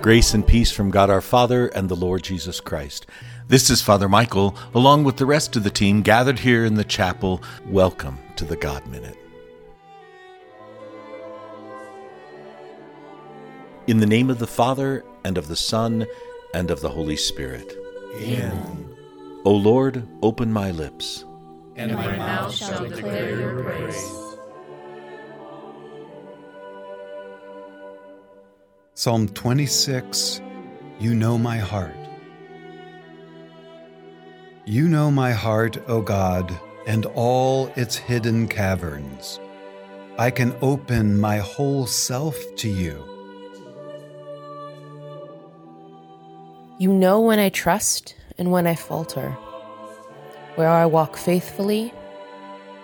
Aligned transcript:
Grace 0.00 0.32
and 0.32 0.46
peace 0.46 0.70
from 0.70 0.92
God 0.92 1.10
our 1.10 1.20
Father 1.20 1.66
and 1.68 1.88
the 1.88 1.96
Lord 1.96 2.22
Jesus 2.22 2.60
Christ. 2.60 3.06
This 3.48 3.68
is 3.68 3.82
Father 3.82 4.08
Michael, 4.08 4.56
along 4.72 5.02
with 5.02 5.16
the 5.16 5.26
rest 5.26 5.56
of 5.56 5.64
the 5.64 5.70
team 5.70 6.02
gathered 6.02 6.38
here 6.38 6.64
in 6.64 6.74
the 6.74 6.84
chapel. 6.84 7.42
Welcome 7.66 8.16
to 8.36 8.44
the 8.44 8.54
God 8.54 8.86
Minute. 8.86 9.18
In 13.88 13.98
the 13.98 14.06
name 14.06 14.30
of 14.30 14.38
the 14.38 14.46
Father, 14.46 15.04
and 15.24 15.36
of 15.36 15.48
the 15.48 15.56
Son, 15.56 16.06
and 16.54 16.70
of 16.70 16.80
the 16.80 16.90
Holy 16.90 17.16
Spirit. 17.16 17.76
Amen. 18.18 18.94
O 19.44 19.50
Lord, 19.50 20.06
open 20.22 20.52
my 20.52 20.70
lips, 20.70 21.24
And 21.74 21.92
my 21.92 22.16
mouth 22.16 22.54
shall 22.54 22.88
declare 22.88 23.40
your 23.40 23.64
praise. 23.64 24.27
Psalm 28.98 29.28
26 29.28 30.40
You 30.98 31.14
know 31.14 31.38
my 31.38 31.56
heart. 31.56 31.94
You 34.64 34.88
know 34.88 35.08
my 35.08 35.30
heart, 35.30 35.78
O 35.86 36.02
God, 36.02 36.52
and 36.84 37.06
all 37.14 37.68
its 37.76 37.94
hidden 37.94 38.48
caverns. 38.48 39.38
I 40.18 40.32
can 40.32 40.52
open 40.62 41.20
my 41.20 41.38
whole 41.38 41.86
self 41.86 42.36
to 42.56 42.68
you. 42.68 42.96
You 46.80 46.92
know 46.92 47.20
when 47.20 47.38
I 47.38 47.50
trust 47.50 48.16
and 48.36 48.50
when 48.50 48.66
I 48.66 48.74
falter, 48.74 49.30
where 50.56 50.70
I 50.70 50.86
walk 50.86 51.16
faithfully 51.16 51.94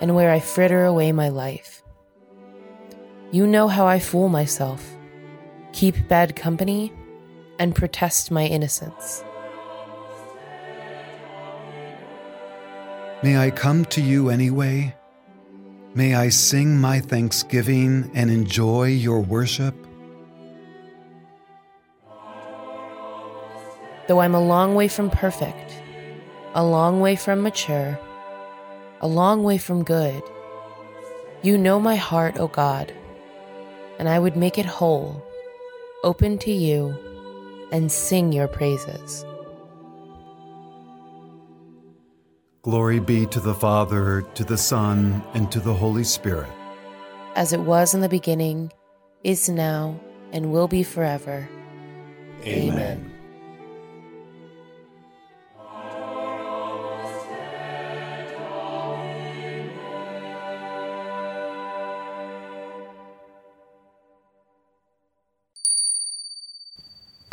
and 0.00 0.16
where 0.16 0.32
I 0.32 0.40
fritter 0.40 0.84
away 0.86 1.12
my 1.12 1.28
life. 1.28 1.84
You 3.30 3.46
know 3.46 3.68
how 3.68 3.86
I 3.86 4.00
fool 4.00 4.28
myself, 4.28 4.96
keep 5.80 6.08
bad 6.08 6.36
company, 6.36 6.92
and 7.58 7.74
protest 7.74 8.30
my 8.30 8.44
innocence. 8.44 9.24
May 13.22 13.38
I 13.38 13.50
come 13.50 13.86
to 13.86 14.02
you 14.02 14.28
anyway? 14.28 14.94
May 15.94 16.14
I 16.14 16.28
sing 16.28 16.78
my 16.78 17.00
thanksgiving 17.00 18.10
and 18.12 18.30
enjoy 18.30 18.88
your 18.88 19.20
worship? 19.20 19.74
Though 24.06 24.20
I'm 24.20 24.34
a 24.34 24.46
long 24.54 24.74
way 24.74 24.86
from 24.86 25.08
perfect, 25.08 25.72
a 26.52 26.62
long 26.62 27.00
way 27.00 27.16
from 27.16 27.40
mature, 27.40 27.98
a 29.00 29.08
long 29.08 29.42
way 29.44 29.56
from 29.56 29.82
good, 29.82 30.22
you 31.40 31.56
know 31.56 31.80
my 31.80 31.96
heart, 31.96 32.38
O 32.38 32.48
God, 32.48 32.92
and 33.98 34.10
I 34.10 34.18
would 34.18 34.36
make 34.36 34.58
it 34.58 34.66
whole, 34.66 35.24
open 36.02 36.38
to 36.38 36.52
you, 36.52 36.96
and 37.72 37.90
sing 37.90 38.32
your 38.32 38.48
praises. 38.48 39.24
Glory 42.62 43.00
be 43.00 43.26
to 43.26 43.40
the 43.40 43.54
Father, 43.54 44.22
to 44.34 44.44
the 44.44 44.58
Son, 44.58 45.22
and 45.34 45.50
to 45.50 45.60
the 45.60 45.72
Holy 45.72 46.04
Spirit. 46.04 46.48
As 47.34 47.52
it 47.52 47.60
was 47.60 47.94
in 47.94 48.00
the 48.00 48.08
beginning, 48.08 48.72
is 49.24 49.48
now, 49.48 49.98
and 50.32 50.52
will 50.52 50.68
be 50.68 50.82
forever. 50.82 51.48
Amen. 52.44 53.09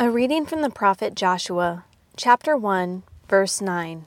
A 0.08 0.10
reading 0.10 0.46
from 0.46 0.62
the 0.62 0.70
prophet 0.70 1.14
Joshua, 1.14 1.84
chapter 2.16 2.56
1, 2.56 3.02
verse 3.28 3.60
9. 3.60 4.06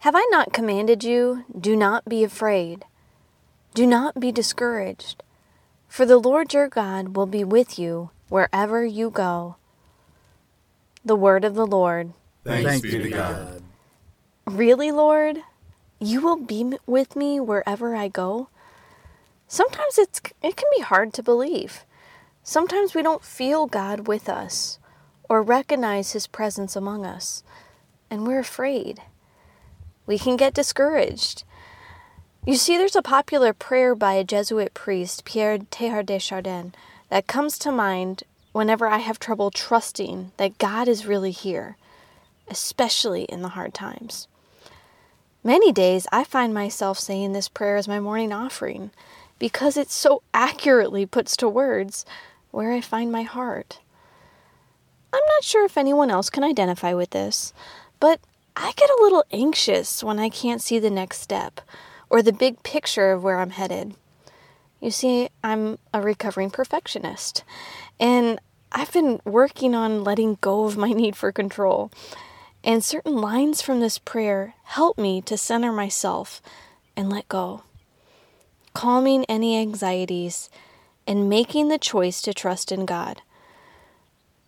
Have 0.00 0.14
I 0.14 0.28
not 0.30 0.52
commanded 0.52 1.02
you? 1.04 1.46
Do 1.58 1.74
not 1.74 2.04
be 2.04 2.22
afraid. 2.22 2.84
Do 3.72 3.86
not 3.86 4.20
be 4.20 4.30
discouraged, 4.30 5.22
for 5.88 6.04
the 6.04 6.18
Lord 6.18 6.52
your 6.52 6.68
God 6.68 7.16
will 7.16 7.24
be 7.24 7.42
with 7.44 7.78
you 7.78 8.10
wherever 8.28 8.84
you 8.84 9.08
go. 9.08 9.56
The 11.02 11.16
word 11.16 11.42
of 11.42 11.54
the 11.54 11.66
Lord. 11.66 12.12
Thanks, 12.44 12.82
be 12.82 12.90
to 12.90 13.08
God. 13.08 13.62
Really, 14.44 14.92
Lord? 14.92 15.38
You 15.98 16.20
will 16.20 16.36
be 16.36 16.74
with 16.84 17.16
me 17.16 17.40
wherever 17.40 17.96
I 17.96 18.08
go? 18.08 18.50
Sometimes 19.46 19.96
it's, 19.96 20.20
it 20.42 20.56
can 20.56 20.68
be 20.76 20.82
hard 20.82 21.14
to 21.14 21.22
believe. 21.22 21.86
Sometimes 22.48 22.94
we 22.94 23.02
don't 23.02 23.22
feel 23.22 23.66
God 23.66 24.08
with 24.08 24.26
us 24.26 24.78
or 25.28 25.42
recognize 25.42 26.12
His 26.12 26.26
presence 26.26 26.74
among 26.76 27.04
us, 27.04 27.42
and 28.10 28.26
we're 28.26 28.38
afraid. 28.38 29.02
We 30.06 30.18
can 30.18 30.38
get 30.38 30.54
discouraged. 30.54 31.44
You 32.46 32.54
see, 32.54 32.78
there's 32.78 32.96
a 32.96 33.02
popular 33.02 33.52
prayer 33.52 33.94
by 33.94 34.14
a 34.14 34.24
Jesuit 34.24 34.72
priest, 34.72 35.26
Pierre 35.26 35.58
Teilhard 35.58 36.06
de 36.06 36.18
Chardin, 36.18 36.72
that 37.10 37.26
comes 37.26 37.58
to 37.58 37.70
mind 37.70 38.22
whenever 38.52 38.88
I 38.88 38.96
have 38.96 39.18
trouble 39.18 39.50
trusting 39.50 40.32
that 40.38 40.56
God 40.56 40.88
is 40.88 41.04
really 41.04 41.32
here, 41.32 41.76
especially 42.48 43.24
in 43.24 43.42
the 43.42 43.50
hard 43.50 43.74
times. 43.74 44.26
Many 45.44 45.70
days 45.70 46.06
I 46.10 46.24
find 46.24 46.54
myself 46.54 46.98
saying 46.98 47.34
this 47.34 47.50
prayer 47.50 47.76
as 47.76 47.86
my 47.86 48.00
morning 48.00 48.32
offering 48.32 48.90
because 49.38 49.76
it 49.76 49.90
so 49.90 50.22
accurately 50.32 51.04
puts 51.04 51.36
to 51.36 51.46
words 51.46 52.06
where 52.50 52.72
I 52.72 52.80
find 52.80 53.12
my 53.12 53.22
heart. 53.22 53.80
I'm 55.12 55.22
not 55.34 55.44
sure 55.44 55.64
if 55.64 55.76
anyone 55.76 56.10
else 56.10 56.30
can 56.30 56.44
identify 56.44 56.92
with 56.94 57.10
this, 57.10 57.52
but 58.00 58.20
I 58.56 58.72
get 58.76 58.90
a 58.90 59.02
little 59.02 59.24
anxious 59.30 60.02
when 60.02 60.18
I 60.18 60.28
can't 60.28 60.60
see 60.60 60.78
the 60.78 60.90
next 60.90 61.20
step 61.20 61.60
or 62.10 62.22
the 62.22 62.32
big 62.32 62.62
picture 62.62 63.12
of 63.12 63.22
where 63.22 63.38
I'm 63.38 63.50
headed. 63.50 63.94
You 64.80 64.90
see, 64.90 65.28
I'm 65.42 65.78
a 65.92 66.00
recovering 66.00 66.50
perfectionist, 66.50 67.42
and 67.98 68.38
I've 68.70 68.92
been 68.92 69.20
working 69.24 69.74
on 69.74 70.04
letting 70.04 70.38
go 70.40 70.64
of 70.64 70.76
my 70.76 70.92
need 70.92 71.16
for 71.16 71.32
control. 71.32 71.90
And 72.62 72.84
certain 72.84 73.16
lines 73.16 73.62
from 73.62 73.80
this 73.80 73.98
prayer 73.98 74.54
help 74.64 74.98
me 74.98 75.20
to 75.22 75.38
center 75.38 75.72
myself 75.72 76.42
and 76.96 77.08
let 77.08 77.28
go, 77.28 77.62
calming 78.74 79.24
any 79.26 79.58
anxieties 79.58 80.50
and 81.08 81.28
making 81.28 81.68
the 81.68 81.78
choice 81.78 82.22
to 82.22 82.34
trust 82.34 82.70
in 82.70 82.84
God. 82.84 83.22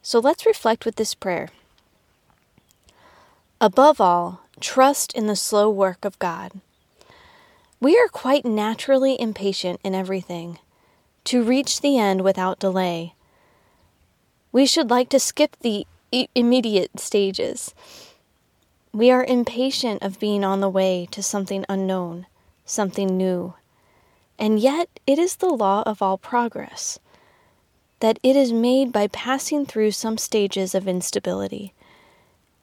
So 0.02 0.18
let's 0.18 0.46
reflect 0.46 0.84
with 0.84 0.96
this 0.96 1.14
prayer. 1.14 1.48
Above 3.60 4.00
all, 4.00 4.42
trust 4.60 5.12
in 5.14 5.26
the 5.26 5.36
slow 5.36 5.70
work 5.70 6.04
of 6.04 6.18
God. 6.18 6.52
We 7.80 7.98
are 7.98 8.08
quite 8.08 8.44
naturally 8.44 9.18
impatient 9.18 9.80
in 9.82 9.94
everything, 9.94 10.58
to 11.24 11.42
reach 11.42 11.80
the 11.80 11.98
end 11.98 12.20
without 12.20 12.58
delay. 12.58 13.14
We 14.52 14.66
should 14.66 14.90
like 14.90 15.08
to 15.10 15.18
skip 15.18 15.56
the 15.60 15.86
immediate 16.34 17.00
stages. 17.00 17.74
We 18.92 19.10
are 19.10 19.24
impatient 19.24 20.02
of 20.02 20.20
being 20.20 20.44
on 20.44 20.60
the 20.60 20.68
way 20.68 21.08
to 21.12 21.22
something 21.22 21.64
unknown, 21.68 22.26
something 22.64 23.16
new. 23.16 23.54
And 24.40 24.58
yet, 24.58 24.88
it 25.06 25.18
is 25.18 25.36
the 25.36 25.50
law 25.50 25.82
of 25.84 26.00
all 26.00 26.16
progress 26.16 26.98
that 28.00 28.18
it 28.22 28.34
is 28.34 28.50
made 28.50 28.90
by 28.90 29.06
passing 29.06 29.66
through 29.66 29.90
some 29.90 30.16
stages 30.16 30.74
of 30.74 30.88
instability, 30.88 31.74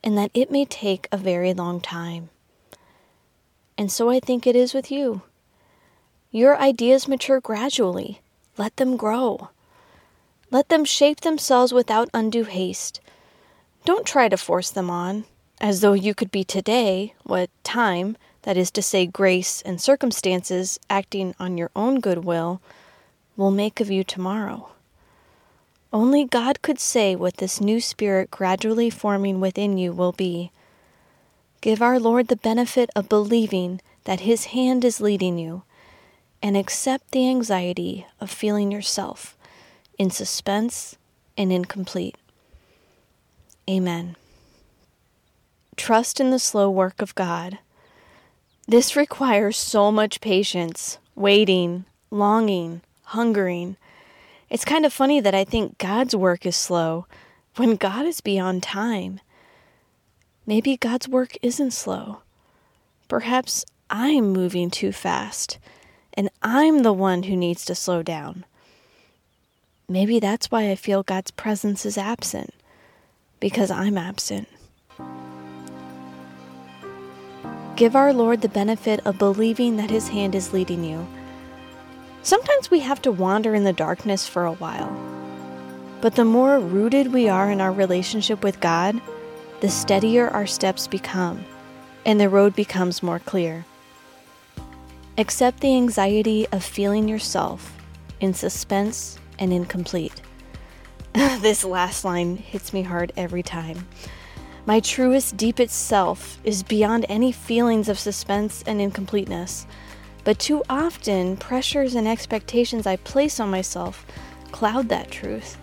and 0.04 0.18
that 0.18 0.32
it 0.34 0.50
may 0.50 0.66
take 0.66 1.08
a 1.12 1.18
very 1.18 1.54
long 1.54 1.80
time. 1.80 2.32
And 3.78 3.92
so 3.92 4.10
I 4.10 4.20
think 4.20 4.48
it 4.48 4.56
is 4.56 4.74
with 4.74 4.90
you. 4.90 5.22
Your 6.32 6.58
ideas 6.58 7.08
mature 7.08 7.40
gradually. 7.40 8.22
Let 8.58 8.78
them 8.78 8.98
grow. 8.98 9.50
Let 10.50 10.70
them 10.70 10.84
shape 10.84 11.22
themselves 11.22 11.72
without 11.72 12.10
undue 12.16 12.46
haste. 12.46 13.00
Don't 13.86 14.08
try 14.08 14.28
to 14.30 14.38
force 14.38 14.72
them 14.72 14.90
on, 14.90 15.26
as 15.62 15.82
though 15.82 15.94
you 15.94 16.16
could 16.16 16.32
be 16.32 16.44
today 16.44 17.14
what 17.24 17.52
time, 17.64 18.18
that 18.48 18.56
is 18.56 18.72
to 18.72 18.82
say, 18.82 19.06
grace 19.06 19.62
and 19.64 19.82
circumstances 19.82 20.80
acting 20.90 21.36
on 21.38 21.58
your 21.58 21.70
own 21.76 22.00
goodwill, 22.00 22.62
will 23.36 23.52
make 23.52 23.82
of 23.82 23.92
you 23.92 24.06
tomorrow. 24.06 24.70
Only 25.92 26.24
God 26.24 26.62
could 26.62 26.80
say 26.80 27.14
what 27.14 27.38
this 27.38 27.60
new 27.60 27.82
spirit 27.82 28.32
gradually 28.32 28.90
forming 28.90 29.42
within 29.42 29.78
you 29.78 29.92
will 29.92 30.14
be. 30.14 30.52
Give 31.60 31.82
our 31.82 32.00
Lord 32.00 32.30
the 32.30 32.38
benefit 32.38 32.90
of 32.96 33.10
believing 33.10 33.82
that 34.06 34.22
His 34.22 34.46
hand 34.46 34.86
is 34.86 35.02
leading 35.02 35.38
you, 35.38 35.64
and 36.42 36.56
accept 36.56 37.12
the 37.12 37.28
anxiety 37.28 38.08
of 38.22 38.32
feeling 38.32 38.72
yourself 38.72 39.36
in 39.98 40.10
suspense 40.10 40.96
and 41.38 41.52
incomplete. 41.52 42.16
Amen. 43.70 44.16
Trust 45.76 46.22
in 46.22 46.30
the 46.30 46.40
slow 46.40 46.70
work 46.70 47.02
of 47.02 47.14
God. 47.14 47.58
This 48.70 48.98
requires 48.98 49.58
so 49.58 49.94
much 49.94 50.20
patience, 50.20 50.98
waiting, 51.16 51.86
longing, 52.12 52.82
hungering. 53.04 53.78
It's 54.50 54.66
kind 54.66 54.86
of 54.86 54.92
funny 54.92 55.22
that 55.22 55.34
I 55.34 55.46
think 55.46 55.78
God's 55.78 56.14
work 56.14 56.46
is 56.46 56.58
slow 56.58 57.06
when 57.56 57.78
God 57.78 58.06
is 58.06 58.20
beyond 58.20 58.64
time. 58.64 59.22
Maybe 60.46 60.76
God's 60.76 61.08
work 61.08 61.38
isn't 61.42 61.72
slow. 61.72 62.20
Perhaps 63.08 63.64
I'm 63.90 64.34
moving 64.34 64.70
too 64.70 64.92
fast, 64.92 65.60
and 66.14 66.30
I'm 66.44 66.84
the 66.84 66.92
one 66.92 67.24
who 67.24 67.38
needs 67.38 67.64
to 67.66 67.76
slow 67.76 68.04
down. 68.04 68.44
Maybe 69.88 70.20
that's 70.20 70.52
why 70.52 70.70
I 70.70 70.76
feel 70.76 71.04
God's 71.04 71.32
presence 71.32 71.86
is 71.86 71.98
absent, 71.98 72.54
because 73.40 73.72
I'm 73.72 73.98
absent. 73.98 74.50
Give 77.78 77.96
our 77.96 78.12
Lord 78.12 78.42
the 78.42 78.50
benefit 78.50 79.06
of 79.06 79.20
believing 79.20 79.78
that 79.78 79.92
His 79.92 80.08
hand 80.08 80.34
is 80.34 80.52
leading 80.52 80.84
you. 80.84 81.08
Sometimes 82.24 82.72
we 82.72 82.80
have 82.80 83.04
to 83.04 83.12
wander 83.12 83.54
in 83.54 83.66
the 83.66 83.72
darkness 83.72 84.28
for 84.28 84.46
a 84.46 84.54
while. 84.54 84.92
But 86.02 86.16
the 86.16 86.26
more 86.26 86.58
rooted 86.58 87.14
we 87.14 87.30
are 87.30 87.52
in 87.52 87.62
our 87.62 87.72
relationship 87.72 88.44
with 88.44 88.60
God, 88.60 89.00
the 89.62 89.70
steadier 89.70 90.28
our 90.28 90.48
steps 90.48 90.88
become, 90.88 91.46
and 92.04 92.20
the 92.20 92.30
road 92.30 92.56
becomes 92.56 93.04
more 93.04 93.20
clear. 93.20 93.64
Accept 95.20 95.60
the 95.60 95.76
anxiety 95.76 96.48
of 96.52 96.64
feeling 96.64 97.08
yourself 97.08 97.78
in 98.20 98.34
suspense 98.34 99.20
and 99.38 99.54
incomplete. 99.54 100.24
this 101.14 101.64
last 101.64 102.04
line 102.04 102.38
hits 102.38 102.74
me 102.74 102.82
hard 102.82 103.14
every 103.16 103.44
time. 103.44 103.88
My 104.68 104.82
truest, 104.82 105.38
deepest 105.38 105.88
self 105.88 106.42
is 106.44 106.62
beyond 106.62 107.06
any 107.08 107.32
feelings 107.32 107.88
of 107.88 107.98
suspense 107.98 108.66
and 108.68 108.82
incompleteness. 108.82 109.66
But 110.26 110.40
too 110.40 110.62
often, 110.70 111.38
pressures 111.38 111.96
and 111.96 112.06
expectations 112.06 112.86
I 112.86 112.98
place 112.98 113.40
on 113.40 113.50
myself 113.50 114.06
cloud 114.52 114.90
that 114.90 115.10
truth. 115.10 115.58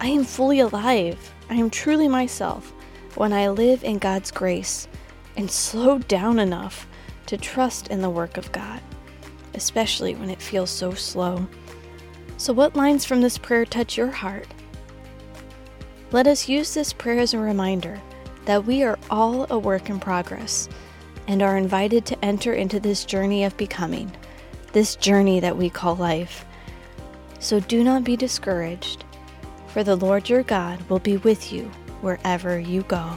I 0.00 0.08
am 0.08 0.24
fully 0.24 0.58
alive. 0.58 1.32
I 1.50 1.54
am 1.54 1.70
truly 1.70 2.08
myself 2.08 2.72
when 3.14 3.32
I 3.32 3.48
live 3.48 3.84
in 3.84 3.98
God's 3.98 4.32
grace 4.32 4.88
and 5.36 5.48
slow 5.48 5.98
down 5.98 6.40
enough 6.40 6.88
to 7.26 7.36
trust 7.36 7.86
in 7.88 8.02
the 8.02 8.10
work 8.10 8.36
of 8.36 8.50
God, 8.50 8.80
especially 9.54 10.16
when 10.16 10.30
it 10.30 10.42
feels 10.42 10.70
so 10.70 10.94
slow. 10.94 11.46
So, 12.38 12.52
what 12.52 12.74
lines 12.74 13.04
from 13.04 13.20
this 13.20 13.38
prayer 13.38 13.64
touch 13.64 13.96
your 13.96 14.10
heart? 14.10 14.48
Let 16.12 16.26
us 16.26 16.48
use 16.48 16.74
this 16.74 16.92
prayer 16.92 17.20
as 17.20 17.34
a 17.34 17.38
reminder 17.38 18.00
that 18.44 18.64
we 18.64 18.82
are 18.82 18.98
all 19.10 19.46
a 19.48 19.56
work 19.56 19.90
in 19.90 20.00
progress 20.00 20.68
and 21.28 21.40
are 21.40 21.56
invited 21.56 22.04
to 22.06 22.24
enter 22.24 22.52
into 22.52 22.80
this 22.80 23.04
journey 23.04 23.44
of 23.44 23.56
becoming, 23.56 24.10
this 24.72 24.96
journey 24.96 25.38
that 25.38 25.56
we 25.56 25.70
call 25.70 25.94
life. 25.94 26.44
So 27.38 27.60
do 27.60 27.84
not 27.84 28.02
be 28.02 28.16
discouraged, 28.16 29.04
for 29.68 29.84
the 29.84 29.94
Lord 29.94 30.28
your 30.28 30.42
God 30.42 30.82
will 30.90 30.98
be 30.98 31.18
with 31.18 31.52
you 31.52 31.70
wherever 32.00 32.58
you 32.58 32.82
go. 32.82 33.16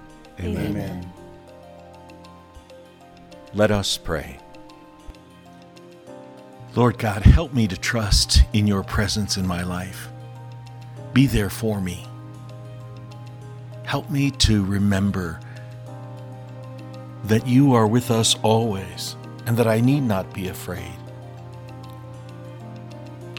Amen. 0.41 1.11
Let 3.53 3.71
us 3.71 3.97
pray. 3.97 4.39
Lord 6.73 6.97
God, 6.97 7.23
help 7.23 7.53
me 7.53 7.67
to 7.67 7.77
trust 7.77 8.43
in 8.53 8.65
your 8.65 8.81
presence 8.83 9.35
in 9.35 9.45
my 9.45 9.63
life. 9.63 10.07
Be 11.13 11.27
there 11.27 11.49
for 11.49 11.81
me. 11.81 12.07
Help 13.83 14.09
me 14.09 14.31
to 14.31 14.63
remember 14.63 15.39
that 17.25 17.45
you 17.45 17.73
are 17.73 17.87
with 17.87 18.09
us 18.09 18.35
always 18.41 19.17
and 19.45 19.57
that 19.57 19.67
I 19.67 19.81
need 19.81 20.01
not 20.01 20.33
be 20.33 20.47
afraid, 20.47 20.95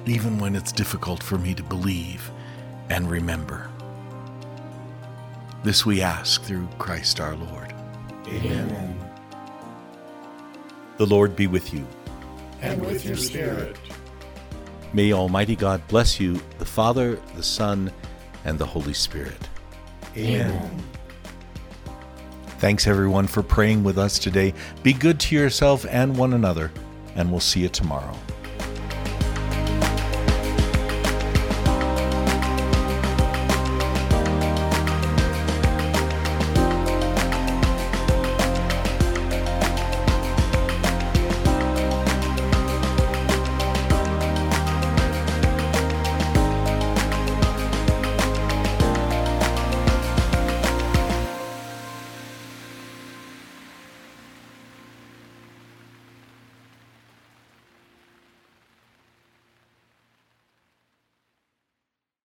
even 0.04 0.38
when 0.38 0.54
it's 0.54 0.72
difficult 0.72 1.22
for 1.22 1.38
me 1.38 1.54
to 1.54 1.62
believe 1.62 2.30
and 2.90 3.10
remember. 3.10 3.71
This 5.62 5.86
we 5.86 6.02
ask 6.02 6.42
through 6.42 6.68
Christ 6.78 7.20
our 7.20 7.36
Lord. 7.36 7.72
Amen. 8.26 8.98
The 10.96 11.06
Lord 11.06 11.36
be 11.36 11.46
with 11.46 11.72
you. 11.72 11.86
And 12.60 12.84
with 12.84 13.04
your 13.04 13.16
spirit. 13.16 13.76
May 14.92 15.12
Almighty 15.12 15.54
God 15.54 15.86
bless 15.86 16.18
you, 16.18 16.40
the 16.58 16.64
Father, 16.64 17.16
the 17.36 17.42
Son, 17.44 17.92
and 18.44 18.58
the 18.58 18.66
Holy 18.66 18.92
Spirit. 18.92 19.48
Amen. 20.16 20.82
Thanks 22.58 22.88
everyone 22.88 23.28
for 23.28 23.42
praying 23.42 23.84
with 23.84 23.98
us 23.98 24.18
today. 24.18 24.54
Be 24.82 24.92
good 24.92 25.20
to 25.20 25.36
yourself 25.36 25.86
and 25.88 26.16
one 26.16 26.32
another, 26.32 26.72
and 27.14 27.30
we'll 27.30 27.40
see 27.40 27.60
you 27.60 27.68
tomorrow. 27.68 28.16